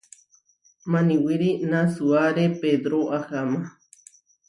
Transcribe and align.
Maniwíri 0.91 1.51
nasuare 1.71 2.43
Pedró 2.61 2.99
aháma. 3.17 3.59